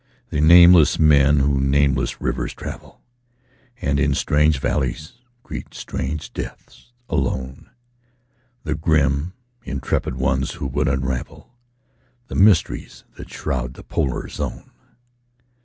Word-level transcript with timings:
The 0.29 0.41
nameless 0.41 0.97
men 0.97 1.41
who 1.41 1.61
nameless 1.61 2.19
rivers 2.19 2.55
travel, 2.55 3.01
And 3.83 3.99
in 3.99 4.15
strange 4.15 4.57
valleys 4.59 5.13
greet 5.43 5.75
strange 5.75 6.33
deaths 6.33 6.91
alone; 7.07 7.69
The 8.63 8.73
grim, 8.73 9.33
intrepid 9.63 10.15
ones 10.15 10.53
who 10.53 10.65
would 10.65 10.87
unravel 10.87 11.53
The 12.29 12.33
mysteries 12.35 13.03
that 13.17 13.29
shroud 13.29 13.75
the 13.75 13.83
Polar 13.83 14.27
Zone. 14.27 14.71